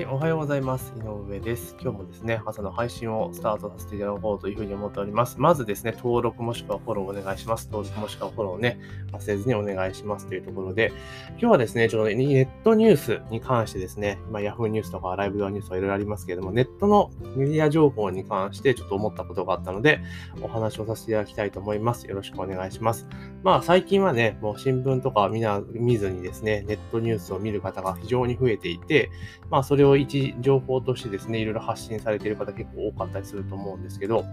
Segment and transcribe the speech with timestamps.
[0.00, 0.92] い、おはようございます。
[0.96, 1.76] 井上です。
[1.80, 5.36] 今日もですね、朝の配信をスタートさせていただこうというふうに思っております。
[5.38, 7.68] まずですね、登録もしくはフォローお願いします。
[7.70, 8.78] 登録もしくはフォローをね、
[9.12, 10.92] 忘れずにお願いしますというところで、
[11.32, 20.00] 今日はですね、ちょっとネットニュースに関してですね、まあ、Yahoo ニュースとかライブドアニュースとかいろいろありますけれども、ネットのメディア情報に関してちょっと思ったことがあったので、
[20.40, 22.06] お話をさせていただきたいと思います。
[22.06, 23.06] よろしくお願いします。
[23.42, 29.10] まあ最近はね、もう新聞とかみな見ずにですね、ネットニュースを見る方が非常に増えていて、
[29.50, 34.24] まあそれを一情報としてですね、いろいろ発信されている方結構多かったりすると思うんですけど、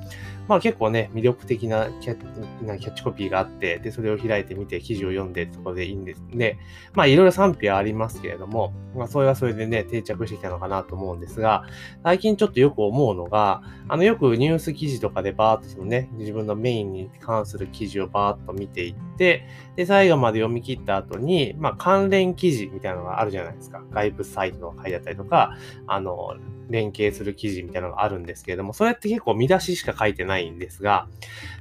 [0.47, 6.23] まあ結構ね、魅力的なキャッチコピーがあって、で、それを開いてみて記事を読んでってとこでいいんです。
[6.31, 6.57] で、
[6.93, 11.63] まあいろいろ賛否はありますけれども、まあそれはそれでね、定着してきたのかなと思うんですが、
[12.03, 19.45] 最近ちょっとよく思うのが、あのよくニュース記事とかでバーっとそのね、自分のメインに関する記事をバーっと見ていって、で、
[19.85, 23.83] 最後まで読み切った後に、まあ関連記事みたいなのがあるじゃないですか。
[23.91, 26.35] 外部サイトの書いてあったりとか、あの、
[26.69, 31.07] 連携する記事みたいなのがあるんですけれども、それって結構見出ししか書いてないんですが、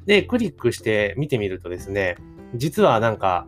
[0.05, 2.17] で、クリックして見てみるとですね、
[2.55, 3.47] 実はなんか、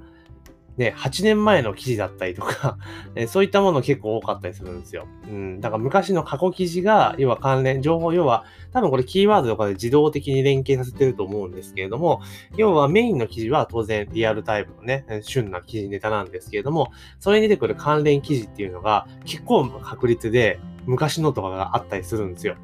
[0.79, 2.79] ね、8年前の記事だったりとか
[3.27, 5.07] そういったもの結構多かったりするんですよ。
[5.29, 5.61] うん。
[5.61, 12.23] だから昔の過去記事が、要は関連、情報、要は、多分これキーワードとかで自動的に連携させてると思うんですけれども、
[12.57, 22.55] 要はメインの記事は当然リアルタイムのね、旬な記事ネタなんですけれども、それに出てくる関連記事っていうのが結構確率で昔のとかがあったりするんですよ。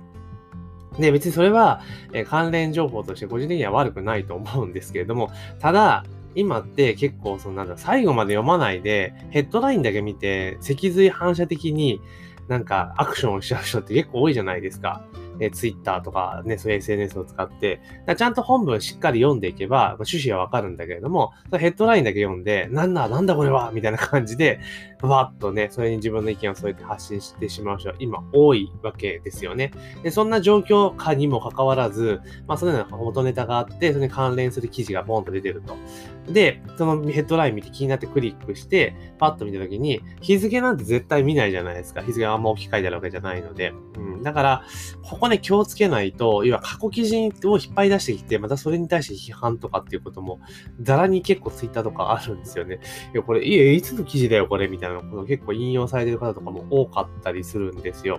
[0.99, 1.81] で、別にそれは、
[2.13, 6.05] え関連情報として個人的には悪くないと思うんですけれども、ただ、
[6.35, 12.01] 今って結構そのなんだ、最後まで読まないで、ヘッドラインだけ見て、脊髄反射的に
[12.49, 15.05] なんかアクションをしちゃう人って結構多いじゃないですか。
[15.41, 17.81] えー、Twitter とかね、そういう SNS を使って。
[18.17, 24.61] ちゃんと本文しっかり読んでいけば、まあ趣旨はわかるんだけれども、ヘッドラインだけ読んで、なんだ、なんだこれはみたいな感じで、
[25.03, 29.73] わっとね、それに自分の意見を添えて発信してしまう人は今多いわけですよね。
[30.03, 35.77] で、そんな状況下にもかかわらず、まあ、そのような元ネタがあって、それに関連する記事がボンと出てると。
[36.29, 42.03] で、そのヘッドライン見て気になってクリックして、パッと見たときに、日付なんて絶対見ないじゃないですか。
[42.03, 43.73] 日付があんま大きく書いてあるわけじゃないので。
[43.99, 44.23] うん。
[44.23, 44.63] だから、
[45.03, 50.41] ここね、気をつけないと、要は過去記事を引っ張り出してきて、またそれに対して批判とかっていうことも、
[50.81, 52.81] ざらに結構ツイッターとかあるんですよね。
[53.13, 58.19] いや、これ、いえ、いつの記事だよ、これ、みたいなこと結構引用されてる方とかも多かったりするんですよ。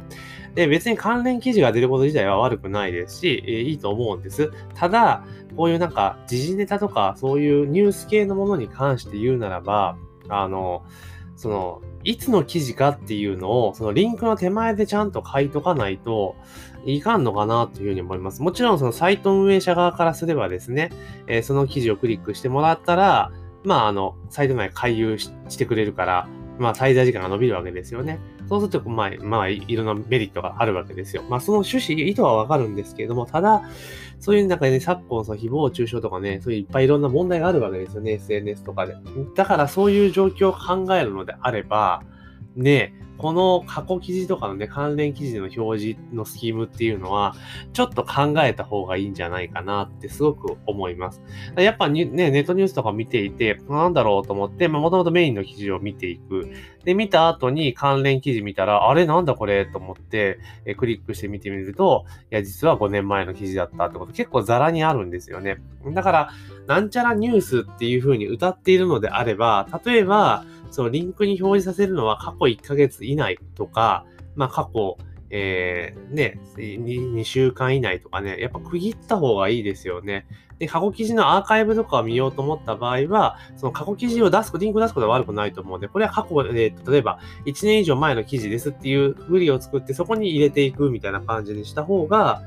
[0.54, 4.52] で、別に関連記事が出ること自体は悪くないですし、いいと思うんです。
[4.74, 9.98] ただ、こういうなんか、時事ネタとか、そういうニュース系のものに関して言うならば、
[10.30, 10.84] あの、
[11.36, 16.36] その、いつの記事かっていうのを、そのリンクの手前でちゃんと書いとかないと
[16.86, 18.42] いかんのかなというふうに思います。
[18.42, 20.92] もちろんそのサイト運営者側からすればですね、
[21.28, 23.32] えーその記事をクリックしてもらったら、
[23.64, 26.28] まああの、サイト内回遊してくれるから、
[26.60, 28.20] まあ滞在時間が伸びるわけですよね。
[28.48, 31.24] そうすると、まあ、まあ、いろんなメリットがあるわけですよ。
[31.30, 33.64] まあ、その趣旨、意図はわかるんですけれども、ただ、
[34.20, 38.96] そういう中でね、昨今、その誹謗中傷とかね、そういういっぱいいろんな問題があるわけですよね、SNS とかで。
[39.36, 42.04] だから、そういう状況を考えるのであれば、
[42.56, 47.36] ね、この過去記事とかのね、関連記事の表示のスキームっていうのは、
[47.74, 51.22] ちょっと考えた方がいいんじゃないかなってすごく思います。
[51.56, 56.50] やっぱね、ネットニュースとか見ていて、なんだろうと思って、まあ、もともとメインの記事を見ていく。
[56.84, 65.58] で、見た後に関連記事見たら、あれなんだこれと思って、えクリックして見てみると、いや、実は5年前の記事だったってこと結構ザラにあるんですよね。
[65.94, 66.30] だから、
[66.68, 70.44] なんちゃらニュースっていう風に歌っているのであれば、例えば、
[70.76, 74.06] そのリンクに表示させるのは過去1ヶ月以内とか、
[74.36, 74.98] まあ過去、
[75.30, 80.28] えー、ね2、2週間以内とかね、やっぱ区切った方がいいですよね。
[80.60, 92.42] で、過去記事のアーカイブとかを見ようと思った場合は、その過去記事を出す、リンクを出すことは悪くないと思うので、これは過去、えー例えば1年以上前の記事ですっていうフリを作って、そこに入れていくみたいな感じにした方が、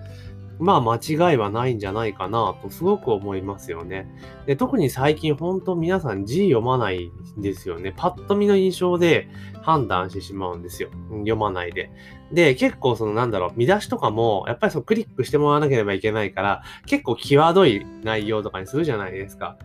[0.59, 4.07] まあ間違いはないんじゃないかなとすごく思いますよね。
[4.47, 7.93] で特に最近本当皆さん字読まないんですよね。
[7.97, 9.29] パッと見の印象で
[9.63, 10.91] 判断してしまうんですよ。
[11.11, 11.91] 読まないで。
[12.33, 19.57] で、結構そのなんだろう、見出しとかも、やっぱりそのクリックしてもらわなければいけないから、結構際どい内容とかにするじゃないですか。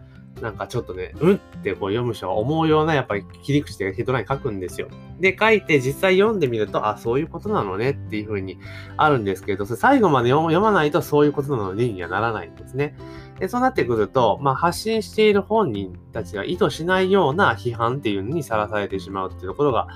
[0.42, 4.90] なんかちょっとね、うんってこう読む人が思うようなやっぱり切り口でヘッドライン書くんですよ。
[5.20, 8.58] で、書いて実際読んでみると、あ、そういうことなのねっていう風に
[8.98, 12.96] あるんですけど、それ最後まで読まないとそういうことなのににはならないんですね。
[13.40, 19.88] で、そうなってくると、まあ発信している本人たちが意図しないような批判っていうのにさらされてしまうっていうところが、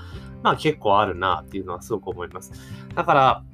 [0.42, 2.52] まあ結構あるなっていうのはすごく思います。
[2.94, 3.44] だから、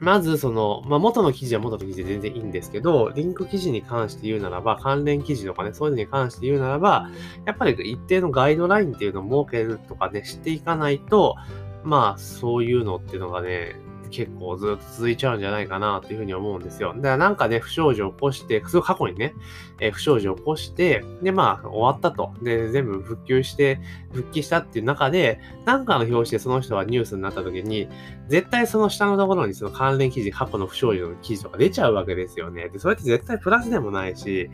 [0.00, 7.08] まずその、まあ、元の記事は元の記事で全然いいんですけど、リンク記事に関して言うならば、関連記事とかね、そういうのに関して言うならば、
[7.46, 11.36] やっぱり一定のガイドラインっていうのを設けるとかね、知っていかないと、
[11.84, 13.76] まあ、そういうのっていうのがね、
[14.14, 16.94] 結構ずっと続いちゃうんじゃないかなっていうふうに思うんですよ。
[16.94, 19.34] だからなんかね、不祥事を起こして、すごい過去にね、
[19.80, 22.32] えー、不祥事を起こして、で、まあ、終わったと。
[22.40, 23.80] で、全部復旧して、
[24.12, 27.88] 復帰したっていう中で、なんかの表紙でその人がニュースになった時に、
[28.28, 32.68] 絶対その下のところにその関連記事、過去の不祥事の記事とか出ちゃうわけですよね。
[32.68, 34.50] で、それって絶対プラスでもないし、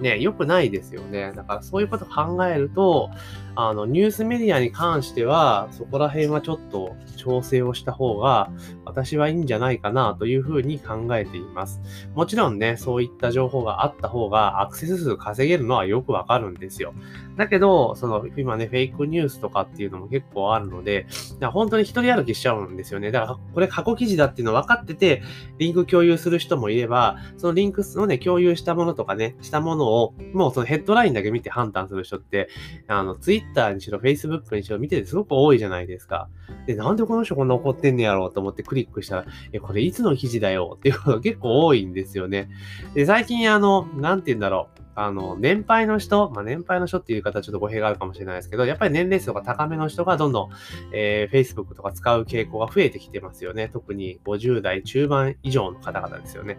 [0.00, 1.32] ね、良くないですよね。
[1.34, 3.10] だからそういうこと考えると、
[3.56, 8.50] あの、ニュースメディアに関しては、そこら辺はちょっと調整をした方が、
[8.84, 11.80] 私はいいんじゃないかなというふうに考えています。
[12.14, 16.94] もちろんね、そういった情報があった方が、アクセス数稼げるのはよくわかるんですよ。
[17.36, 21.06] だけど、その、今ね、フェイクニュースとかっていうのも結構あるので、
[21.52, 23.12] 本当に一人歩きしちゃうんですよね。
[23.14, 25.22] だから、これ過去記事だっていうの分かってて、
[25.58, 32.48] リンク共有する人もいれば、そのリンクをね、共有したものとかね、したものを、もうそのヘッドラインだけ見て判断する人って、
[32.88, 36.28] あの、ツイッ Twitter にしろ Facebook にしろ見ててすごく多いじゃないですか。
[36.66, 42.48] で、なんでこの人こんな怒ってんねやろうと思ってクリックしたら、え、これいつの記事だよっていうことが結構多いんですよね。
[42.94, 44.83] で、最近あの、なんて言うんだろう。
[44.94, 50.50] あの、年配の人、まあ、年配の人っていう方はちょっと語弊があるかもしれないですけど、やっぱり年齢層が高めの人がどんどん、
[50.92, 53.68] えー、Facebook とか使う傾向が増えてきてますよね。
[53.72, 56.58] 特に50代中盤以上の方々ですよね。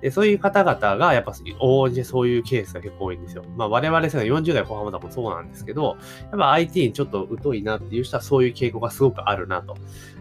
[0.00, 3.44] でそういう方々が、やっぱ、往々にそういうケースが結構多いんですよ。
[3.56, 5.96] まあ、我々世代40代後半までもそうなんですけど、
[6.30, 9.76] やっぱ IT にちょっと疎いなっていう人はそういう傾向がすごくあるなと。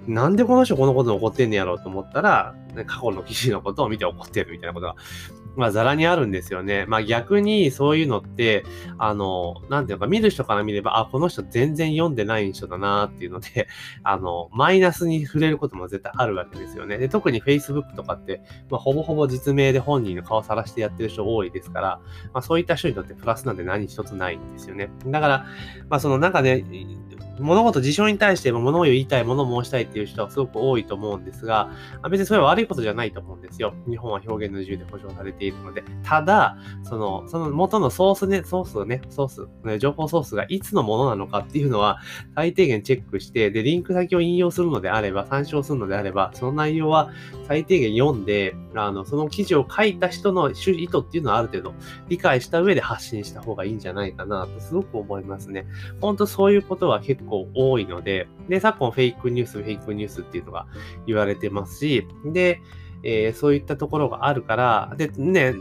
[0.07, 2.55] なんでこの人このことに怒ってんねやろうと思ったら、
[2.87, 4.95] 過去の記事のことを見て怒ってるみたいなことが
[5.55, 6.85] まあ、ざらにあるんですよね。
[6.87, 8.63] まあ、逆にそういうのって、
[8.97, 13.67] あの、なんていうか、見る人から見れば、あ、この人全然読んでない人だなっていうので、
[14.03, 16.97] あの、マイナスに触れることも絶対あるわけですよね。
[16.97, 21.99] で、特に Facebook とかって、まあ、ほぼほぼ実名で本人の顔さらしてやってる人多いですから、
[22.33, 24.89] まあ、そういった人にとってプラスなんて何一つないんですよね。
[25.05, 25.45] だから、
[25.89, 26.63] まあ、その中で、
[27.39, 31.69] 物事、事象に対して物を言いたい、物を申したいっていう人はすごく多いと思うんですが、
[32.09, 33.73] 別にそれは悪いことじゃないと思うんですよ。
[33.89, 35.83] 日本は表現の自由で保障されているので。
[36.03, 41.99] ただ、その、その元のソースね、ソースをね、ソース、ね、情報ソースがいつのものなのかっていうのは、
[42.35, 47.11] 最低限チェックして、で、リンク先を引用するのであれば、参照するのであれば、その内容は
[47.47, 51.73] 最低限読んで、あの、その記事を書いた人の意図っていうのはある程度
[52.07, 55.65] 理解した上で発信した方がいいんじゃないかなとすごく思いますね。
[55.99, 60.67] 本当そういうことは結構多いので、で、昨今フェイクニュース、フェイクニュースっていうのが
[61.07, 62.61] 言われてますし、で、
[63.03, 65.55] えー、そういったところがあるから、で、ね、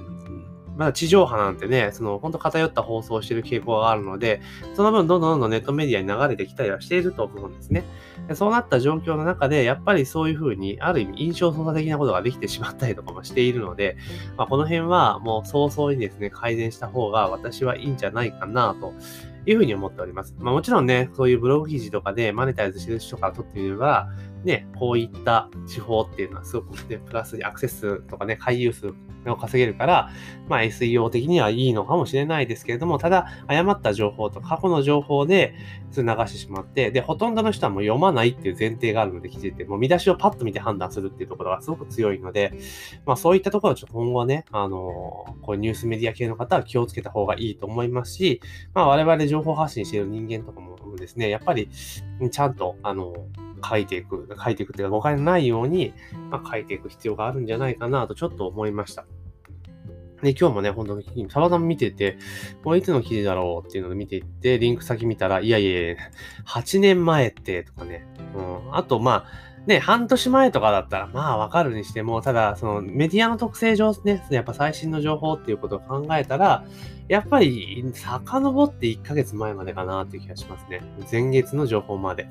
[0.80, 4.40] まだ地上波なんてね、その本当偏った放送をしている傾向があるので、
[4.74, 7.84] その分どんどんどんどんネットメディアに流れてきたりはしていると思うんですね。
[8.28, 13.98] でそうなった状況の中で、やっぱりそういうふうに、ある意味印象操作的なことができてしまったりとかもしているので、
[14.38, 18.94] まあ、この辺はもう早々にですね、改善した方が私はいいんじゃないかなと
[19.46, 20.34] いうふうに思っております。
[20.38, 24.08] まあ、もちろんね、そういうブログ記事とかでマネタイズしてる人から取ってみれば、
[24.44, 28.94] ね、こういった手法っていうのはすごくね、プラスアクセスとかね、回遊数
[29.26, 30.10] を稼げるから、
[30.48, 35.54] まあ SEO 的にはいいのかもしれないですけれども、ただ、誤った情報と過去の情報で
[35.94, 42.54] 流してしまって、で、ほとんどの人はもう読まないっていう前提があるので、記事って、もう見出しをパッと見て判断するっていうところがすごく強いので、
[43.04, 44.78] まあそういったところはちょっと今後ね、あの
[45.42, 48.40] こうニュースメディア系の方は気をつけた方がいいと思いますし、
[48.72, 51.68] まあ我々情報発信している人間とかもですね、やっぱり
[52.30, 53.12] ちゃんと、あの
[53.68, 55.92] 書いていく、書いていくっていうか誤解のないように、
[56.30, 59.06] まあ、書いていく必要があるんじゃないかなとちょっと思いました。
[60.22, 62.18] で、今日もね、本当に、たまたま見てて、
[62.62, 65.96] これいつの記事だろうっていうので見ていって、リンク先見たら、いやいやいや、
[66.46, 68.06] 8年前って、とかね。
[68.34, 68.40] う
[68.70, 68.76] ん。
[68.76, 76.64] あと、まあ、ね、半年前とかだったら、まあわかるにしても、ただ、そのメディアの特性上ね、やっぱ最新の情報っていうことを考えたら、
[77.10, 80.80] やっぱり、遡って1ヶ月前までかなっていう気がしますね。
[81.10, 82.28] 前月の情報まで。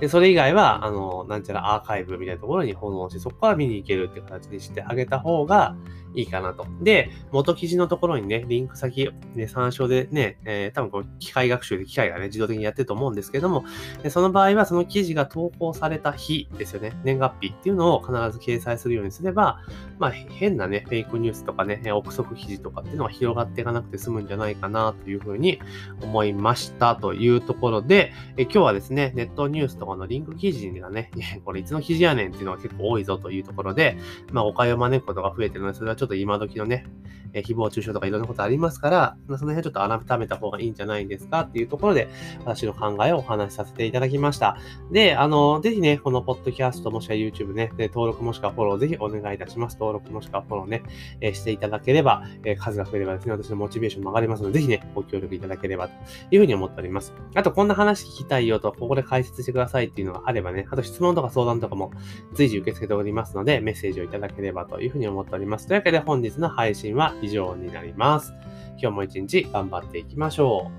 [0.00, 5.76] で、それ以外は、あの、なんちゃらアーカイブみたいなところに保存して、そこから見に行けるっていう形にしてあげた方が
[6.14, 6.66] いいかなと。
[6.82, 13.64] で、元記事のところにね、リンク先、ね、参照でね、えー、多分こう、機械学習で機械がね、自動的にやってると思うんですけども、
[14.02, 19.60] でその場合はその記事が投稿された日ですよね、年月日っていうのを必ず掲載するようにすれば、
[19.98, 25.60] まあ、変なね、フェイクニュースとかね、憶測記事とかっていうのは広がっていかなくて済むんじゃないかなというふうに
[26.02, 31.10] 思いましたというところで、え今日はですね、ネットニュースとかのリンク記事がね、
[31.44, 33.96] これいつの記事やねんっていうのが結構多いぞというところで、
[34.32, 36.84] まあ、誤解を招くことが増えてるので、それはちょっと今時のね、
[37.32, 42.08] え誹謗中傷とかいろんなことありますから、その辺はちょっと改めた方がいいんじゃないですかっていうところで、
[42.44, 44.56] 私の考えをお話しさせていただきました。
[44.90, 49.76] で、あの、ぜひね、このポッドキャストもしくは YouTube ね、で登録もしくはフォローぜひお願いいたします。
[49.78, 50.82] 登録もしくはフォローね、
[51.20, 55.94] えしていただければ、え数が増えればですね、私のモチベーションも上がりますので、ぜひね、ご協力いただければと
[56.30, 57.12] いうふうに思っております。
[57.34, 61.92] あと、こんな話聞きたいよと、ここで解説してくださいっていうのがあればね、あと質問とか相談とかも
[62.34, 65.66] 随時受け付けておりますので、メッセージをいただければというふうに思っております。
[65.66, 68.32] というわけで本日の配信は以上になります。
[68.80, 70.70] 今日も一日頑張っていきましょ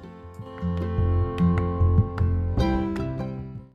[0.86, 0.89] う。